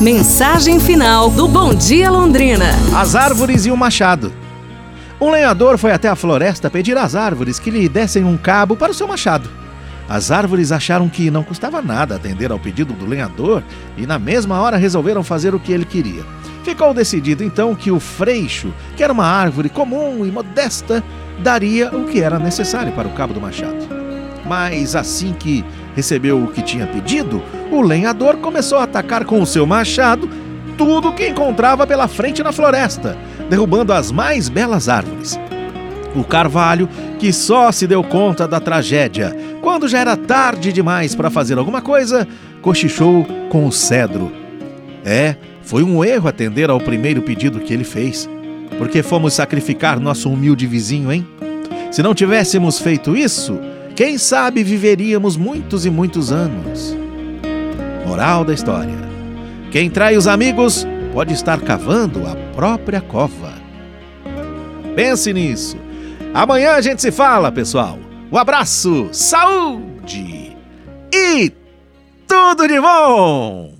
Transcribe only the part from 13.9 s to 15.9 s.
e, na mesma hora, resolveram fazer o que ele